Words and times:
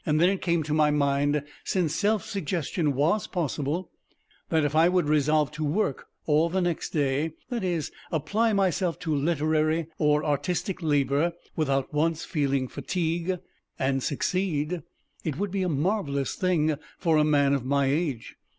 Then 0.03 0.19
it 0.19 0.41
came 0.41 0.63
to 0.63 0.73
my 0.73 0.89
mind 0.89 1.43
since 1.63 1.93
Self 1.93 2.25
Suggestion 2.25 2.95
was 2.95 3.27
possible 3.27 3.91
that 4.49 4.63
if 4.65 4.73
I 4.75 4.89
would 4.89 5.07
resolve 5.07 5.51
to 5.51 5.63
work 5.63 6.07
all 6.25 6.49
the 6.49 6.59
next 6.59 6.89
day; 6.89 7.33
that 7.51 7.63
is, 7.63 7.91
apply 8.11 8.51
myself 8.51 8.97
to 9.01 9.13
literary 9.13 9.89
or 9.99 10.25
artistic 10.25 10.81
labor 10.81 11.33
without 11.55 11.93
once 11.93 12.25
feeling 12.25 12.67
fatigue, 12.67 13.37
and 13.77 14.01
succeed, 14.01 14.81
it 15.23 15.37
would 15.37 15.51
be 15.51 15.61
a 15.61 15.69
marvelous 15.69 16.33
thing 16.33 16.77
for 16.97 17.17
a 17.17 17.23
man 17.23 17.53
of 17.53 17.63
my 17.63 17.85
age. 17.85 18.37